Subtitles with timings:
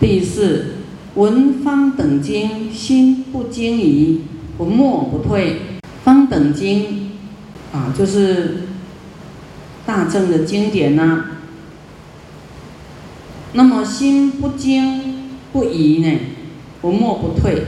[0.00, 0.76] 第四，
[1.14, 4.22] 闻方等经，心不惊疑，
[4.56, 5.58] 不默不退。
[6.02, 7.10] 方等经
[7.70, 8.62] 啊，就是
[9.84, 11.26] 大正的经典呐。
[13.52, 16.18] 那么心不惊不疑呢，
[16.80, 17.64] 不默不退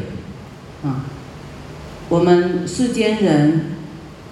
[0.82, 1.04] 啊。
[2.08, 3.72] 我们世间人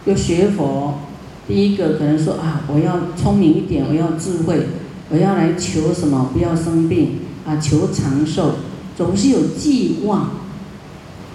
[0.06, 1.00] 要学佛，
[1.46, 4.68] 第一个可能说啊，我要聪明一点，我要智慧，
[5.10, 6.30] 我要来求什么？
[6.32, 7.18] 不要生病
[7.50, 8.54] 啊，求长寿，
[8.96, 10.30] 总是有寄望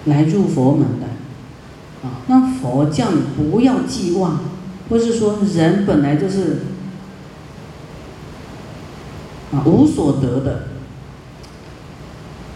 [0.06, 1.06] 来入佛门的。
[2.02, 4.40] 啊，那佛叫你不要寄望，
[4.88, 6.62] 或是说人本来就是
[9.52, 10.68] 啊无所得的，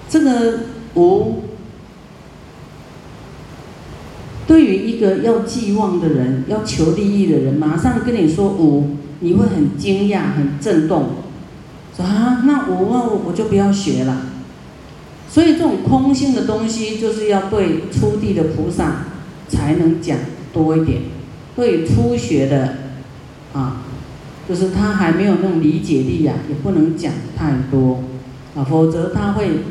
[0.08, 0.60] 这个
[0.94, 1.44] 无
[4.46, 11.10] 对于一个要寄望的人、要求利益的人，马上跟你说无，你会很惊讶、很震动，
[11.96, 14.22] 说啊，那我我，我就不要学了。
[15.28, 19.04] 所以这种空性的东西，就是要对初地的菩萨。
[19.52, 20.16] 才能讲
[20.52, 21.02] 多一点，
[21.56, 22.76] 对初学的，
[23.52, 23.82] 啊，
[24.48, 28.04] 就是他还没有那种理解力呀，也不能讲太多，
[28.54, 29.62] 啊，否则他会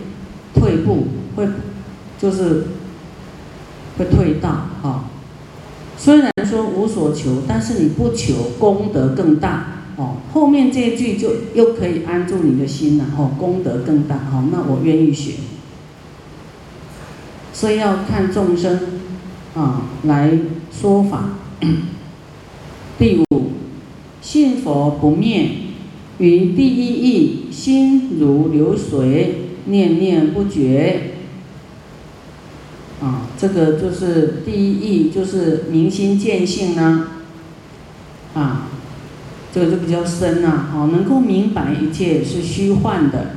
[0.53, 1.07] 退步，
[1.37, 1.47] 会
[2.19, 2.65] 就是
[3.97, 5.05] 会退到啊。
[5.97, 10.15] 虽然说无所求，但是你不求功德更大哦。
[10.33, 15.33] 后面这一句就又可以安住你的心了哦，功德更大哦，那我愿意学。
[17.53, 18.79] 所以要看众生。
[19.55, 20.31] 啊，来
[20.71, 21.31] 说法。
[22.99, 23.51] 第五，
[24.21, 25.49] 信佛不灭，
[26.19, 31.13] 与第一义心如流水，念念不绝。
[33.01, 37.07] 啊，这个就是第一义，就是明心见性呢。
[38.35, 38.68] 啊，
[39.53, 40.67] 这个就比较深呐。
[40.71, 43.31] 好，能够明白一切是虚幻的，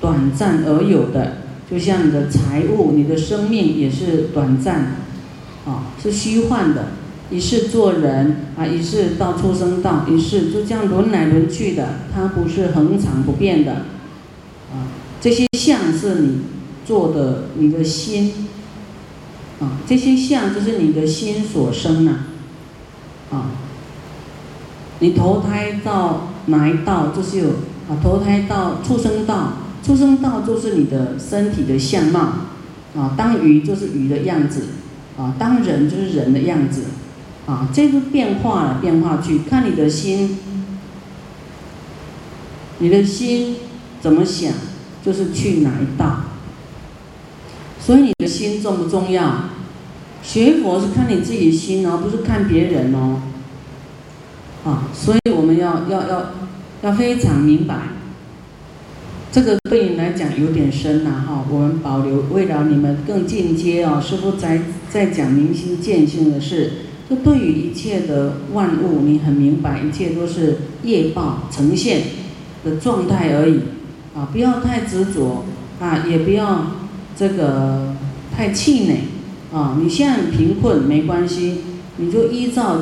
[0.00, 1.38] 短暂而有的，
[1.70, 4.96] 就像你的财物、你的生命也是短暂。
[5.66, 6.90] 啊，是虚幻的，
[7.28, 13.72] 一世做人啊，一世到出生道，一世就这样轮来轮去的，它不是恒常不变的。
[14.72, 14.86] 啊，
[15.20, 16.42] 这些相是你
[16.86, 18.32] 做的，你的心，
[19.58, 22.26] 啊，这些相就是你的心所生呐。
[23.32, 23.50] 啊，
[25.00, 27.48] 你投胎到哪一道，就是有
[27.88, 29.52] 啊，投胎到畜生道，
[29.82, 32.20] 畜生道就是你的身体的相貌，
[32.96, 34.66] 啊，当鱼就是鱼的样子。
[35.18, 36.82] 啊，当人就是人的样子，
[37.46, 40.36] 啊，这个变化了，变化去看你的心，
[42.80, 43.56] 你的心
[43.98, 44.52] 怎么想，
[45.02, 46.24] 就是去哪一道。
[47.80, 49.44] 所以你的心重不重要？
[50.22, 53.22] 学佛是看你自己的心哦，不是看别人哦。
[54.66, 56.32] 啊，所以我们要要要
[56.82, 57.76] 要非常明白。
[59.30, 64.02] 这个对你来讲有点深呐，哈，我们保留，为了你们更进阶哦。
[64.04, 66.72] 师傅在在讲明心见性的事，
[67.08, 72.02] 这对于一切的万物，你很明白，一切都是业报呈现
[72.64, 73.60] 的状态而已，
[74.16, 75.44] 啊，不要太执着，
[75.78, 76.66] 啊，也不要
[77.14, 77.94] 这个
[78.34, 78.96] 太气馁，
[79.52, 81.58] 啊，你现在很贫困没关系，
[81.98, 82.80] 你就依照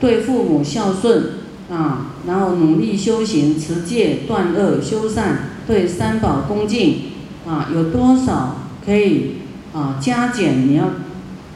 [0.00, 1.24] 对父母孝顺，
[1.70, 5.50] 啊，然后努力修行持戒断恶修善。
[5.66, 7.02] 对三宝恭敬
[7.46, 9.32] 啊，有多少可以
[9.74, 10.66] 啊加减？
[10.66, 10.84] 你要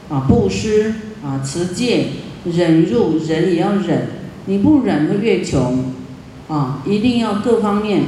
[0.09, 0.93] 啊布施
[1.25, 2.07] 啊持戒
[2.45, 4.07] 忍辱，忍也要忍，
[4.45, 5.85] 你不忍会越穷
[6.47, 6.83] 啊！
[6.85, 8.03] 一定要各方面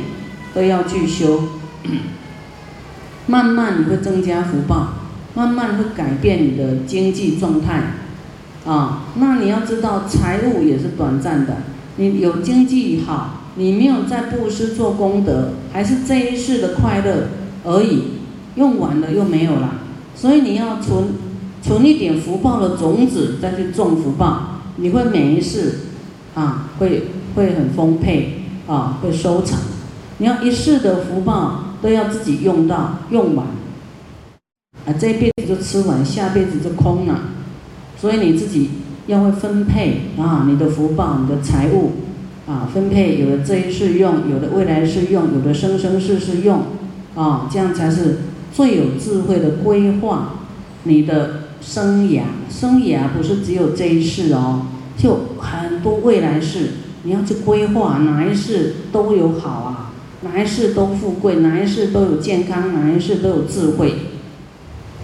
[0.54, 1.44] 都要去修，
[3.26, 4.90] 慢慢你会增加福报，
[5.34, 7.82] 慢慢会改变你的经济状态
[8.66, 9.04] 啊。
[9.16, 11.58] 那你要知道，财务也是短暂的，
[11.98, 13.42] 你有经济好。
[13.58, 17.30] 你没有在布施做功德，还是这一世的快乐
[17.64, 18.04] 而已，
[18.56, 19.76] 用完了又没有了。
[20.14, 21.06] 所以你要存
[21.62, 25.76] 存一点福报的种子，再去种福报，你会每一世
[26.34, 27.04] 啊会
[27.36, 29.58] 会很丰沛啊，会收成。
[30.18, 33.48] 你要一世的福报都要自己用到用完，
[34.86, 37.22] 啊这辈子就吃完，下辈子就空了。
[38.06, 38.70] 所以你自己
[39.08, 41.94] 要会分配啊，你的福报，你的财物。
[42.46, 46.66] 啊，分配有的这一世用，有的未来世用，有的生生世世用，
[47.16, 48.18] 啊，这样才是
[48.54, 50.36] 最有智慧的规划
[50.84, 52.22] 你的生涯。
[52.48, 63.96] 生涯不是只有这一世哦，就很多未来世，你要去规划哪一世都有好啊，哪一世都富贵，哪一世都有健康，哪一世都有智慧，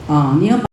[0.08, 0.71] 啊，你要把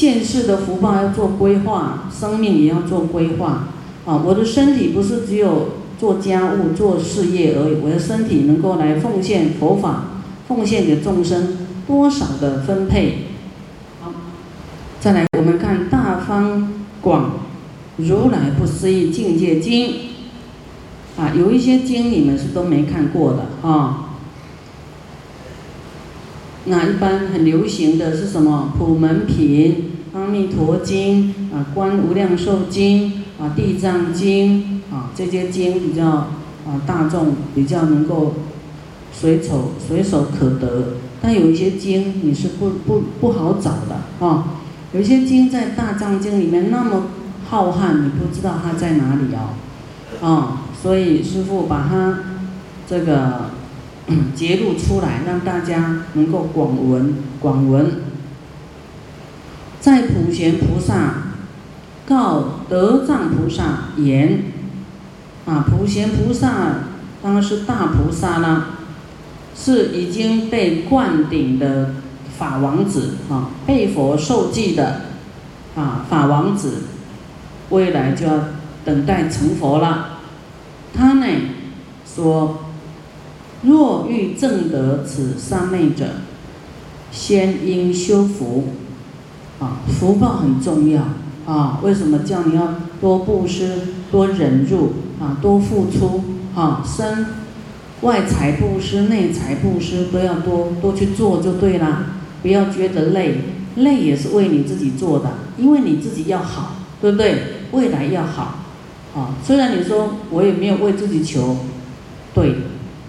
[0.00, 3.68] 现世的福报要做规划，生命也要做规划，
[4.06, 5.80] 啊，我的身体不是只有。
[6.00, 7.74] 做家务、做事业而已。
[7.82, 10.04] 我的身体能够来奉献佛法，
[10.48, 13.26] 奉献给众生多少的分配。
[14.00, 14.10] 好，
[14.98, 17.32] 再来我们看《大方广
[17.98, 19.88] 如来不思议境界经》
[21.18, 24.09] 啊，有一些经你们是都没看过的啊。
[26.66, 28.72] 那一般很流行的是什么？
[28.76, 38.34] 普门品、阿弥陀经啊、观无量寿经啊、地藏经啊，这些经比较啊大众比较能够
[39.10, 40.96] 随手随手可得。
[41.22, 44.44] 但有一些经你是不不不好找的啊，
[44.92, 47.04] 有一些经在大藏经里面那么
[47.48, 49.22] 浩瀚，你不知道它在哪里
[50.20, 52.18] 哦，啊，所以师父把它
[52.86, 53.58] 这个。
[54.34, 58.02] 揭露出来，让大家能够广闻广闻。
[59.80, 61.34] 在普贤菩萨
[62.06, 64.44] 告德藏菩萨言：
[65.46, 66.50] 啊，普贤菩萨
[67.22, 68.66] 当然是大菩萨啦，
[69.54, 71.94] 是已经被灌顶的
[72.38, 75.02] 法王子啊，被佛受记的
[75.76, 76.82] 啊法王子，
[77.70, 78.44] 未来就要
[78.84, 80.20] 等待成佛了。
[80.94, 81.26] 他呢
[82.04, 82.64] 说。
[83.62, 86.06] 若欲正得此三昧者，
[87.12, 88.68] 先应修福，
[89.58, 91.02] 啊，福报很重要
[91.44, 91.78] 啊。
[91.82, 96.24] 为什么叫你要多布施、多忍辱啊、多付出
[96.54, 96.82] 啊？
[96.86, 97.26] 身
[98.00, 102.14] 外财布施、内财布施都要多多去做就对啦。
[102.40, 103.42] 不要觉得累，
[103.76, 107.42] 累也是为你自己做的，因为你自己要好，对不对？
[107.72, 108.60] 未来要好，
[109.14, 111.58] 啊，虽然你说我也没有为自己求，
[112.32, 112.54] 对。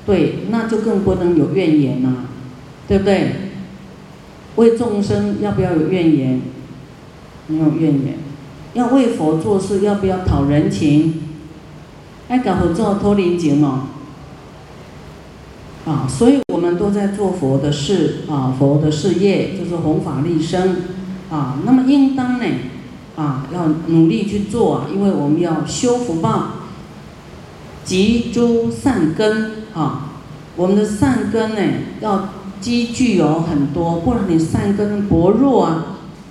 [0.06, 2.26] 对，那就更不能有怨言呐，
[2.88, 3.34] 对不对？
[4.56, 6.42] 为众生要不要有怨言？
[7.48, 8.18] 没有怨言。
[8.74, 11.22] 要为佛做事，要不要讨人情？
[12.28, 13.90] 爱搞合作托人情嘛。
[15.86, 20.78] 啊，所以我们都在做佛的事啊，佛的事业就是弘法利生
[21.30, 21.60] 啊。
[21.66, 22.46] 那么应当呢，
[23.16, 26.48] 啊，要努力去做啊，因为我们要修福报，
[27.84, 29.61] 积诸善根。
[29.74, 30.10] 啊，
[30.56, 31.62] 我们的善根呢，
[32.02, 32.30] 要
[32.60, 35.86] 积聚有很多，不然你善根薄弱啊。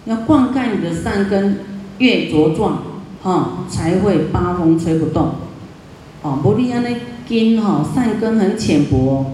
[0.07, 1.59] 要灌溉你的善根
[1.99, 2.79] 越茁壮，
[3.23, 5.33] 哈，才会八风吹不动。
[6.23, 6.89] 哦，不利安那
[7.29, 9.33] 根哈，善根很浅薄。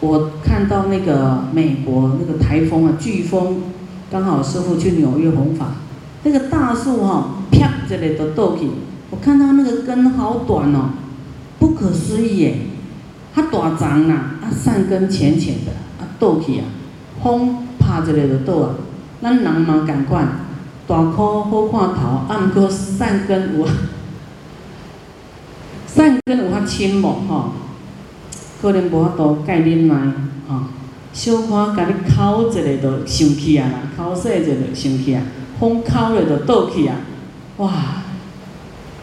[0.00, 3.62] 我看到那个美国那个台风啊，飓风，
[4.10, 5.66] 刚好师傅去纽约弘法，
[6.24, 8.68] 那个大树哈，啪这里都倒去，
[9.10, 10.90] 我看到那个根好短哦。
[11.62, 12.56] 不可思议耶！
[13.32, 15.70] 它大长啦，啊善根浅浅的，
[16.00, 16.64] 啊倒去啊，
[17.22, 18.74] 风拍一下就倒啊。
[19.22, 20.26] 咱人嘛共款，
[20.88, 23.64] 大棵好看头，啊毋过善根有，
[25.86, 27.52] 善根有较深无吼？
[28.60, 29.94] 可能无法度盖忍耐，
[30.48, 30.62] 吼，
[31.12, 35.22] 小可甲你敲一下就生气啊啦，敲细一下就生气啊，
[35.60, 36.96] 风敲了就倒去啊，
[37.58, 38.01] 哇！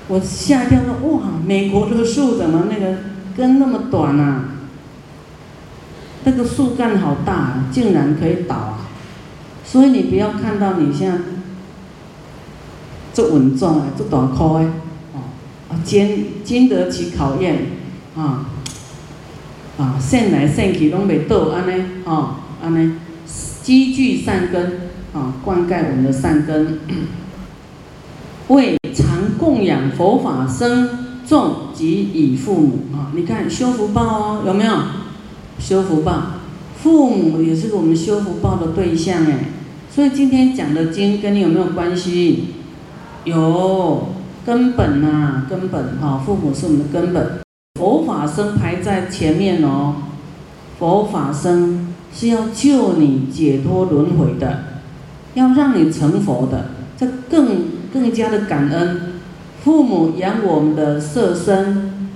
[0.10, 2.98] 我吓一跳，说哇，美国的树怎么那个
[3.38, 4.46] 根那么短啊？
[6.24, 8.90] 那个树干好大，竟然可以倒啊！
[9.64, 11.20] 所以你不要看到你像
[13.14, 14.66] 这稳重啊，这大颗诶，
[15.14, 15.30] 哦，
[15.70, 17.68] 啊经经得起考验
[18.18, 18.50] 啊
[19.78, 22.94] 啊，善来善去拢未倒安尼哦，安尼
[23.62, 26.80] 积聚善根啊，灌溉我们的善根。
[28.50, 28.79] 为
[29.50, 30.90] 供养佛法僧
[31.26, 34.74] 众及以父母啊，你看修福报哦，有没有？
[35.58, 36.22] 修福报，
[36.78, 39.46] 父母也是我们修福报的对象哎。
[39.90, 42.50] 所以今天讲的经跟你有没有关系？
[43.24, 44.10] 有
[44.46, 47.40] 根本呐，根本哈，父母是我们的根本。
[47.80, 49.96] 佛法僧排在前面哦，
[50.78, 54.60] 佛法僧是要救你解脱轮回的，
[55.34, 56.66] 要让你成佛的，
[56.96, 57.80] 这更。
[57.92, 59.19] 更加的感恩，
[59.64, 62.10] 父母养我们的色身，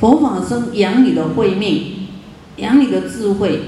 [0.00, 2.08] 佛法僧养你的慧命，
[2.56, 3.60] 养你的智慧。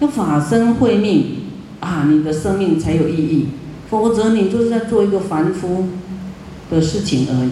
[0.00, 1.36] 要法身慧命
[1.80, 3.48] 啊，你的生命才有意义，
[3.88, 5.86] 否则你就是在做一个凡夫
[6.70, 7.50] 的事情而已。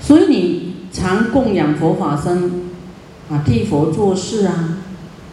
[0.00, 2.70] 所以你常供养佛法僧
[3.28, 4.78] 啊，替佛做事啊，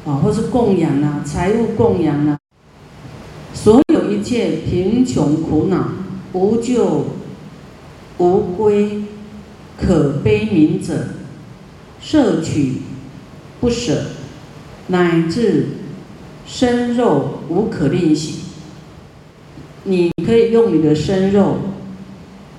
[0.05, 2.40] 啊，或是供养啊，财物供养啊。
[4.11, 5.89] 一切贫穷苦恼、
[6.33, 7.05] 无救
[8.17, 9.03] 无归、
[9.79, 10.93] 可悲悯者，
[12.01, 12.73] 摄取
[13.59, 14.03] 不舍，
[14.87, 15.67] 乃至
[16.45, 18.39] 生肉无可吝惜。
[19.83, 21.57] 你可以用你的生肉，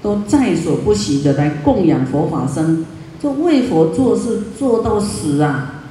[0.03, 2.85] 都在所不惜的来供养佛法僧，
[3.23, 5.85] 就为佛做事做到死啊，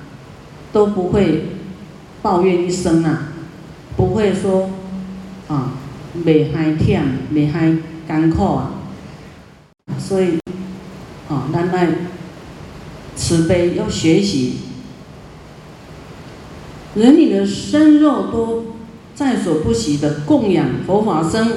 [0.74, 1.46] 都不会
[2.22, 3.30] 抱怨一声啊，
[3.96, 4.70] 不会说
[5.52, 5.74] 啊，
[6.24, 7.02] 未害忝，
[7.34, 7.74] 未害
[8.08, 8.72] 艰苦啊，
[10.00, 10.40] 所以
[11.28, 11.90] 啊，咱来
[13.18, 14.60] 慈悲要学习，
[16.96, 18.66] 人你的身肉都
[19.14, 21.50] 在所不惜的供养佛法僧，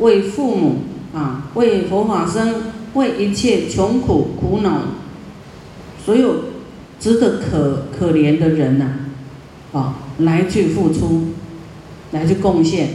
[0.00, 0.82] 为父母
[1.14, 2.54] 啊，为佛法僧，
[2.92, 4.82] 为一切穷苦苦恼。
[6.04, 6.36] 所有
[7.00, 8.90] 值得可可怜的人呐，
[9.72, 11.28] 啊，来去付出，
[12.12, 12.90] 来去贡献，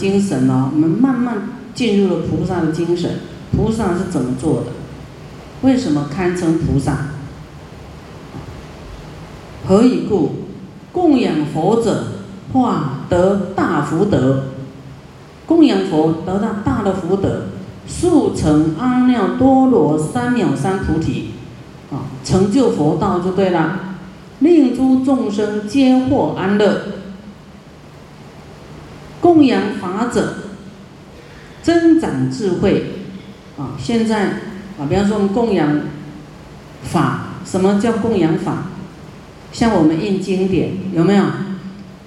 [0.00, 0.70] 精神哦。
[0.72, 3.20] 我们慢慢进入了菩萨的精神。
[3.54, 4.66] 菩萨是怎么做的？
[5.62, 7.08] 为什么堪称菩萨？
[9.66, 10.46] 何以故？
[10.92, 12.04] 供养佛者，
[12.52, 14.44] 化得大福德。
[15.46, 17.42] 供养佛得到大的福德。
[17.86, 21.30] 速成阿耨多罗三藐三菩提，
[21.90, 23.96] 啊，成就佛道就对了，
[24.38, 26.82] 令诸众生皆获安乐。
[29.20, 30.34] 供养法者，
[31.62, 32.84] 增长智慧，
[33.58, 34.24] 啊，现在
[34.78, 35.80] 啊，比方说我们供养
[36.82, 38.64] 法，什么叫供养法？
[39.52, 41.24] 像我们印经典，有没有？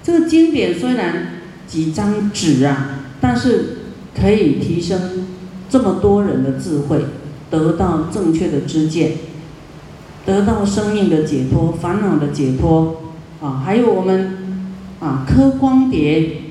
[0.02, 1.28] 这个经典虽然
[1.66, 3.78] 几张纸啊，但是
[4.18, 5.26] 可以提升。
[5.66, 7.04] 这么多人的智慧，
[7.50, 9.12] 得到正确的知见，
[10.24, 13.00] 得到生命的解脱、烦恼的解脱，
[13.40, 14.62] 啊，还有我们
[15.00, 16.42] 啊刻光碟，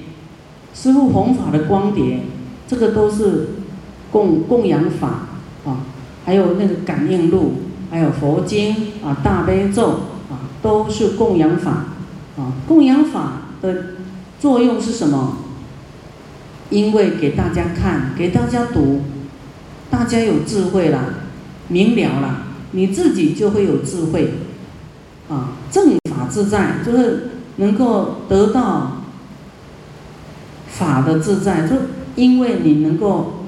[0.73, 2.21] 师父弘法的光碟，
[2.67, 3.49] 这个都是
[4.11, 5.27] 供供养法
[5.65, 5.85] 啊，
[6.25, 7.53] 还有那个感应录，
[7.89, 9.89] 还有佛经啊大悲咒
[10.31, 11.85] 啊，都是供养法
[12.37, 13.83] 啊，供养法的
[14.39, 15.37] 作用是什么？
[16.69, 19.01] 因为给大家看，给大家读。
[19.91, 21.13] 大家有智慧了，
[21.67, 22.37] 明了了，
[22.71, 24.33] 你自己就会有智慧，
[25.29, 29.02] 啊，正法自在，就是能够得到
[30.77, 31.75] 法的自在，就
[32.15, 33.45] 因为你能够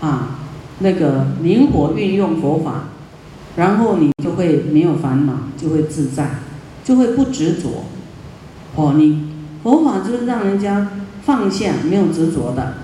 [0.00, 0.38] 啊
[0.80, 2.84] 那个灵活运用佛法，
[3.56, 6.40] 然后你就会没有烦恼，就会自在，
[6.84, 7.84] 就会不执着，
[8.76, 9.28] 哦，你
[9.62, 10.90] 佛法就是让人家
[11.22, 12.74] 放下，没有执着的。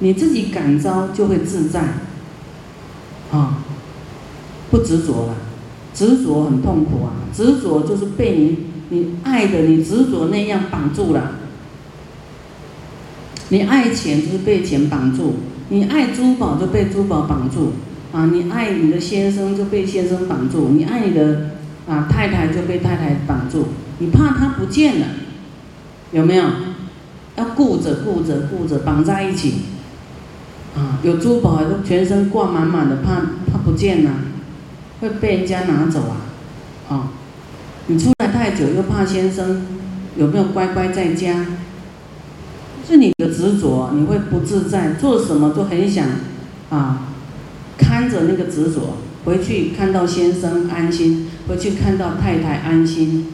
[0.00, 1.80] 你自己感召就会自在，
[3.32, 3.58] 啊，
[4.70, 5.34] 不执着了，
[5.92, 8.58] 执着很痛苦啊，执着就是被你
[8.90, 11.32] 你爱的你执着那样绑住了，
[13.50, 15.34] 你爱钱就是被钱绑住，
[15.68, 17.72] 你爱珠宝就被珠宝绑住，
[18.12, 21.50] 啊，你爱你的先生就被先生绑住，你爱你的
[21.88, 25.06] 啊太太就被太太绑住，你怕他不见了，
[26.12, 26.44] 有没有？
[27.36, 29.54] 要顾着顾着顾着绑在一起。
[30.76, 33.14] 啊，有珠宝都全身挂满满的，怕
[33.50, 34.10] 怕不见了，
[35.00, 36.16] 会被人家拿走啊！
[36.88, 37.08] 啊，
[37.86, 39.66] 你出来太久又怕先生
[40.16, 41.46] 有没有乖乖在家，
[42.88, 46.08] 是你的执着，你会不自在，做什么都很想
[46.70, 47.08] 啊，
[47.76, 53.26] 看着那个执着，回去看到先生安心，回去看到太太安心，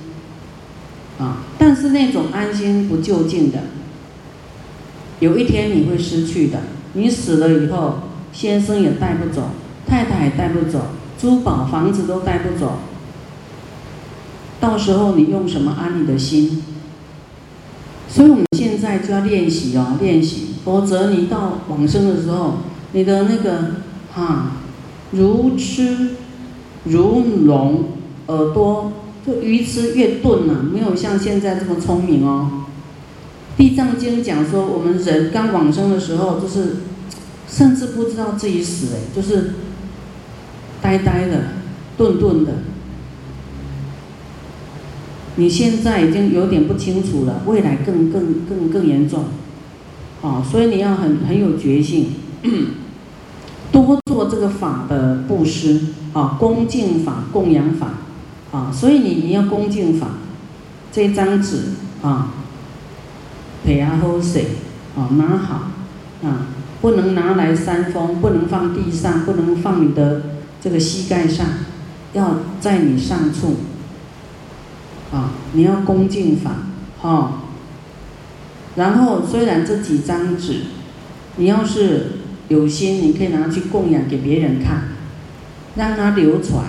[1.20, 3.61] 啊，但是那种安心不就近的，
[5.20, 6.58] 有一天你会失去的。
[6.94, 8.00] 你死了以后，
[8.32, 9.50] 先生也带不走，
[9.87, 12.78] 太太也带不走，珠宝、房子都带不走。
[14.58, 16.64] 到时候你用什么安你的心？
[18.08, 18.44] 所以我们
[18.75, 22.54] 现在就要练习哦，练习，否则你到往生的时候，
[22.93, 23.76] 你的那个
[24.12, 24.52] 哈，
[25.12, 26.11] 如痴
[26.85, 27.85] 如聋，
[28.26, 28.93] 耳朵
[29.25, 32.64] 就鱼吃越钝了，没有像现在这么聪明哦。
[33.57, 36.78] 地藏经讲说，我们人刚往生的时候，就是
[37.49, 39.54] 甚至不知道自己死，哎，就是
[40.83, 41.45] 呆呆的、
[41.97, 42.52] 顿顿的。
[45.36, 49.24] 你现在已经有点不清楚了，未来更更更更严重，
[50.22, 52.10] 啊，所以你要很很有决心，
[53.72, 55.80] 多做这个法的布施，
[56.12, 57.94] 啊，恭敬法、供养法，
[58.52, 60.08] 啊，所以你你要恭敬法，
[60.92, 61.58] 这张纸，
[62.02, 62.34] 啊。
[63.66, 64.40] 配啊好势，
[64.94, 65.70] 哦拿好，
[66.22, 66.48] 啊
[66.82, 70.20] 不能拿来扇风，不能放地上，不能放你的
[70.60, 71.46] 这个膝盖上，
[72.12, 73.56] 要在你上处，
[75.14, 76.50] 啊你要恭敬法，
[77.00, 77.42] 哈。
[78.76, 80.62] 然后虽然这几张纸，
[81.37, 82.18] 你要是
[82.49, 84.88] 有心，你可以拿去供养给别人看，
[85.76, 86.64] 让它流传。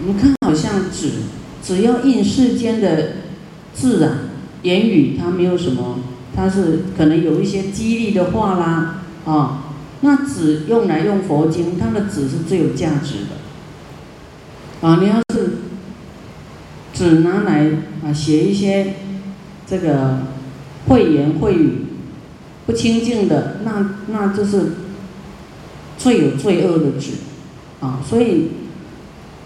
[0.00, 1.22] 我们看好像纸，
[1.62, 3.12] 只要印世间的
[3.72, 4.18] 字啊。
[4.62, 5.98] 言语它没有什么，
[6.34, 9.64] 它是可能有一些激励的话啦，啊，
[10.00, 14.86] 那纸用来用佛经，它的纸是最有价值的。
[14.88, 15.43] 啊，你要是
[16.94, 17.66] 纸拿来
[18.04, 18.94] 啊写一些
[19.66, 20.20] 这个
[20.88, 21.86] 秽言秽语、
[22.64, 24.72] 不清净的，那那就是
[25.98, 27.10] 最有罪恶的纸。
[27.80, 28.48] 啊，所以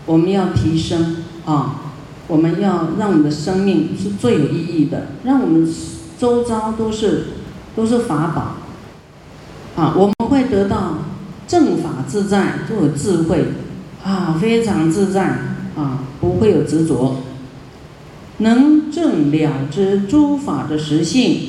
[0.07, 1.93] 我们要提升啊，
[2.29, 5.69] 我们要让我们的生命是最有意义的，让我们
[6.19, 7.25] 周遭都是
[7.75, 9.83] 都是法宝。
[9.83, 10.99] 啊，我们会得到
[11.49, 13.47] 正法自在，就有智慧，
[14.05, 15.25] 啊，非常自在，
[15.77, 17.17] 啊，不会有执着，
[18.39, 21.41] 能正了知诸法的实性，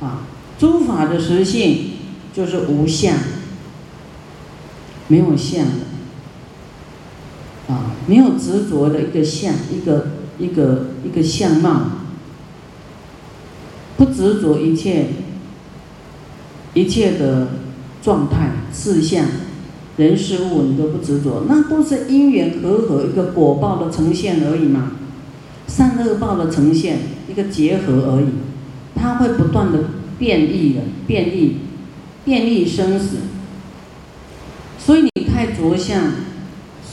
[0.00, 0.26] 啊，
[0.58, 1.92] 诸法的实性
[2.32, 3.16] 就是无相，
[5.08, 11.82] 没有相的，啊，没有执着的一个相，一个一个一个相貌，
[13.96, 15.06] 不执着一切。
[16.74, 17.48] 一切的
[18.02, 19.26] 状态、事相、
[19.98, 24.92] 人事物，你都不执着，那都是因缘和合一个果报的呈现而已嘛，
[25.74, 26.98] 善恶报的呈现
[27.30, 28.26] 一个结合而已，
[28.94, 29.78] 它会不断的
[30.18, 31.56] 变异的，变异，
[32.24, 33.16] 变异生死。
[34.78, 36.12] 所以你太着相，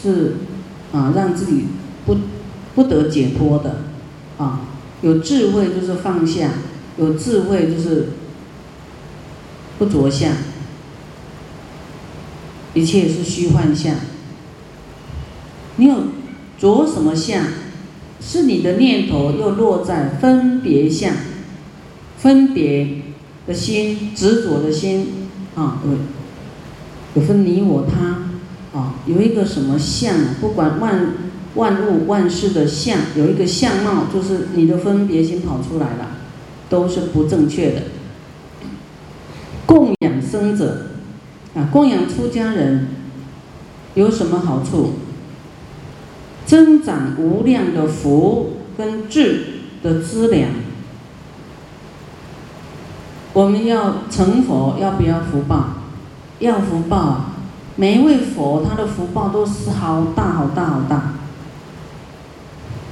[0.01, 0.37] 是
[0.93, 1.65] 啊，让自己
[2.05, 2.17] 不
[2.75, 3.81] 不得解脱的，
[4.37, 4.61] 啊，
[5.01, 6.51] 有智慧就是放下，
[6.97, 8.09] 有智慧就是。
[9.77, 10.33] 不着相，
[12.73, 13.95] 一切是虚幻相。
[15.77, 15.95] 你有
[16.59, 17.45] 着什么相？
[18.21, 21.13] 是你的念头又落在分别相，
[22.17, 23.01] 分别
[23.47, 30.35] 的心、执着的心啊，有有分你我他啊，有一个什么相？
[30.39, 31.13] 不管万
[31.55, 36.17] 万物万事的相，有一个相貌，就是你的分别心跑出来了，
[36.69, 37.81] 都是不正确的。
[39.65, 40.87] 供养生者，
[41.55, 42.87] 啊，供养出家人
[43.95, 44.93] 有什么好处？
[46.49, 49.45] 增长无量的福跟智
[49.83, 50.49] 的资粮。
[53.33, 55.65] 我们要成佛，要不要福报？
[56.39, 57.33] 要福报啊！
[57.75, 61.13] 每一位佛他的福报都是好大好大好大。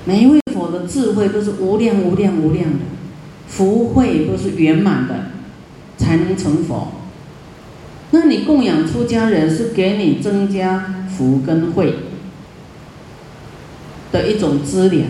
[0.05, 2.85] 每一位佛的智慧都是无量无量无量的，
[3.47, 5.15] 福慧都是圆满的。
[5.97, 6.89] 才能成佛。
[8.11, 11.95] 那你供养出家人是给你增加福跟慧
[14.11, 15.07] 的一种资粮。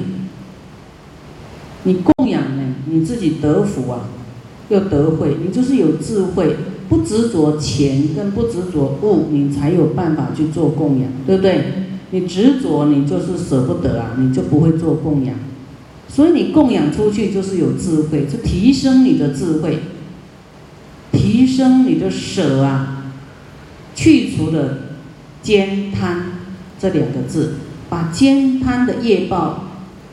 [1.84, 4.10] 你供养呢，你自己得福啊，
[4.70, 6.58] 又得慧，你就是有智慧，
[6.90, 11.64] 不执着钱跟不执着物，你才有办法去做供养，对不对？
[12.12, 15.36] 你执着，你就是舍不得啊，你就不会做供养。
[16.10, 19.80] 所以你供养出去就是有智慧，就提升你的智慧。
[21.12, 23.12] 提升你的舍啊，
[23.96, 24.80] 去除了
[25.42, 26.26] 兼贪
[26.80, 27.56] 这两个字，
[27.90, 29.64] 把兼贪的业报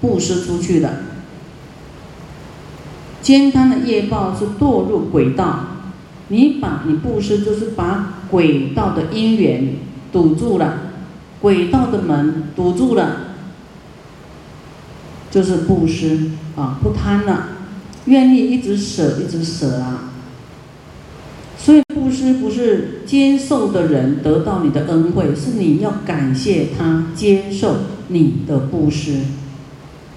[0.01, 1.01] 布施出去的。
[3.21, 5.61] 兼贪的业报是堕入轨道，
[6.29, 9.77] 你把你布施就是把轨道的因缘
[10.13, 10.79] 堵住了，
[11.41, 13.17] 轨道的门堵住了，
[15.31, 17.49] 就是布施啊，不贪了，
[18.05, 20.14] 愿意一直舍，一直舍啊。
[22.05, 27.77] 布施不是接受的人得到你的恩惠，是你要感谢他接受
[28.09, 29.21] 你的布施。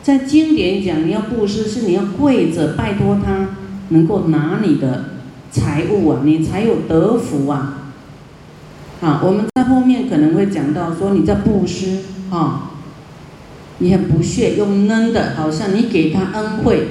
[0.04, 3.56] 在经典讲，你要布施是你要跪着拜托他，
[3.88, 7.93] 能够拿你的财物啊，你才有得福啊。
[9.00, 12.71] 啊，我们在后面可能会讲到说你在布施啊，
[13.78, 16.89] 你很不屑用扔的，好像你给他恩惠，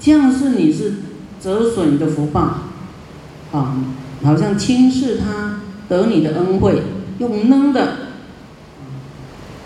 [0.00, 0.94] 这样是你是
[1.38, 2.60] 折损你的福报。
[3.50, 3.76] 啊，
[4.22, 6.82] 好像轻视他得你的恩惠，
[7.18, 7.96] 用扔的，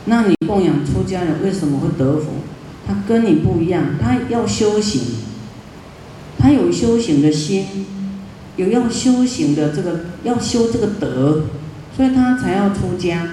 [0.04, 2.32] 那你供养出家人为什么会得福？
[2.86, 5.02] 他跟你不一样，他要修行，
[6.38, 7.86] 他有修行的心，
[8.56, 11.44] 有要修行的这个要修这个德，
[11.96, 13.28] 所以他才要出家。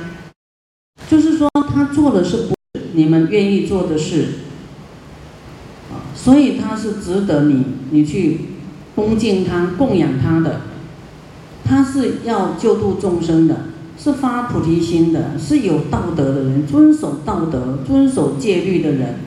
[1.09, 2.55] 就是说，他做的是不
[2.93, 4.27] 你们愿意做的事，
[6.15, 8.41] 所以他是值得你你去。
[8.95, 10.59] 恭敬他、供养他的，
[11.69, 19.19] 他是要救度众生的，是发菩提心的，是有道德的人，遵守道德、遵守戒律的人，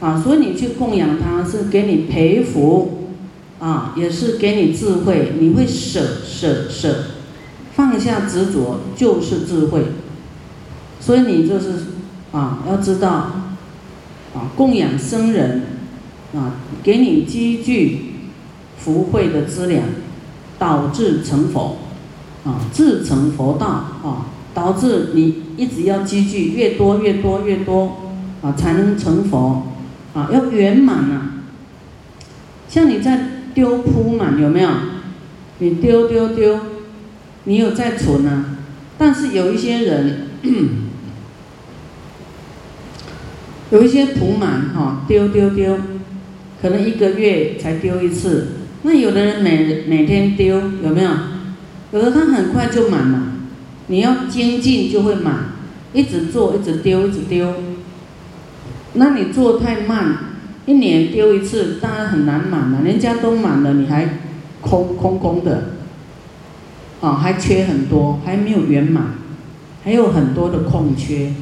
[0.00, 3.10] 啊，所以你去供养他是给你培福，
[3.58, 6.96] 啊，也是给你智慧，你会舍舍舍，
[7.74, 9.82] 放下执着就是智慧，
[10.98, 11.72] 所以你就是
[12.32, 13.10] 啊，要知道，
[14.34, 15.62] 啊，供养僧人，
[16.34, 18.12] 啊，给你积聚。
[18.78, 19.82] 福慧的资粮，
[20.58, 21.78] 导致成佛，
[22.44, 27.96] 啊，自成佛道啊，导致你一直要积聚越多越多越多
[28.42, 29.66] 啊，才能成佛
[30.14, 31.30] 啊，要圆满呐。
[32.68, 34.70] 像你在丢铺满有没有？
[35.58, 36.58] 你丢丢丢，
[37.44, 38.56] 你有在存啊？
[38.98, 40.28] 但是有一些人，
[43.70, 45.78] 有一些铺满哈，丢丢丢，
[46.60, 48.48] 可能一个月才丢一次。
[48.82, 51.10] 那有的人每每天丢有没有？
[51.92, 53.22] 有的他很快就满了，
[53.86, 55.52] 你要精进就会满，
[55.92, 57.54] 一直做一直丢一直丢。
[58.94, 60.18] 那你做太慢，
[60.66, 64.18] 一年丢一次当然很难满了，人家都满了你还
[64.60, 65.74] 空空空的，
[67.00, 69.14] 啊还缺很多，还没有圆满，
[69.84, 71.32] 还有很多的空缺，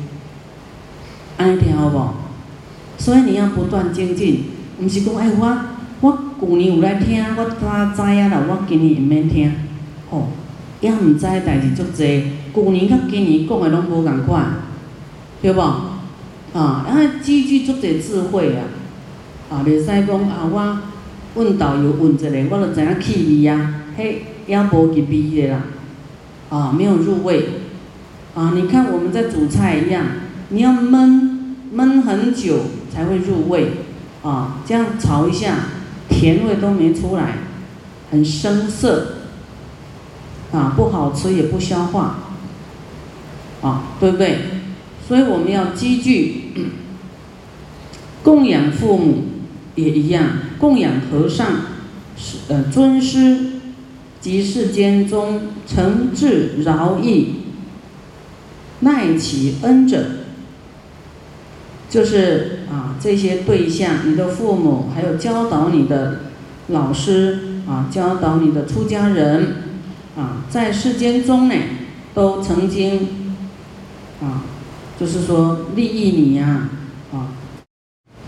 [1.38, 3.02] 安听好不？
[3.02, 4.44] 所以你要不断精进，
[4.80, 5.58] 唔是讲哎我
[6.04, 9.50] 我旧年有来听，我早知影啦，我今年毋免听。
[10.10, 10.26] 哦，
[10.82, 14.44] 也毋知代志足济，旧年甲今年讲诶拢无共款，
[15.40, 15.60] 对无？
[16.52, 16.86] 啊，啊，
[17.22, 18.68] 积聚足济智慧啊！
[19.50, 20.78] 啊，袂使讲啊，我
[21.36, 25.62] 问导游问一个，我著知影气味啊，迄也无入味的啦，
[26.50, 27.48] 啊，没有入味。
[28.34, 30.04] 啊，你看我们在煮菜一样，
[30.50, 31.30] 你要焖
[31.74, 32.58] 焖很久
[32.92, 33.68] 才会入味，
[34.22, 35.54] 啊，这样炒一下，
[36.24, 37.34] 甜味都没出来，
[38.10, 39.08] 很生涩。
[40.52, 42.18] 啊，不好吃也不消化，
[43.60, 44.38] 啊，对不对？
[45.06, 46.52] 所以我们要积聚，
[48.24, 49.24] 供养父母
[49.74, 50.24] 也一样，
[50.58, 51.46] 供养和尚、
[52.16, 53.36] 是呃尊师
[54.20, 57.34] 及世间中诚挚饶益、
[58.80, 60.06] 耐其恩者，
[61.90, 66.22] 就是啊这些对象，你的父母，还有教导你的
[66.68, 69.62] 老师啊，教导你的出家人。
[70.16, 71.54] 啊，在世间中呢，
[72.14, 73.34] 都曾经
[74.22, 74.44] 啊，
[74.96, 76.68] 就是说利益你呀，
[77.12, 77.34] 啊，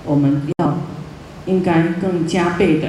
[0.05, 0.79] 我们要
[1.47, 2.89] 应该更加倍的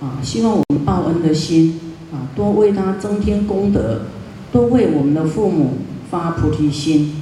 [0.00, 1.78] 啊，希望我们报恩的心
[2.12, 4.06] 啊，多为他增添功德，
[4.50, 5.78] 多为我们的父母
[6.10, 7.17] 发菩提心，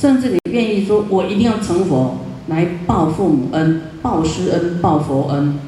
[0.00, 5.58] 甚至你愿意说，我一定要成佛来报父母恩、报师恩、报佛恩。